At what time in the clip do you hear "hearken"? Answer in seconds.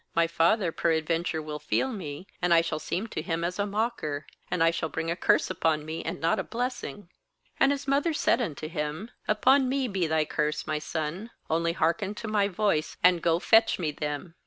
11.73-12.15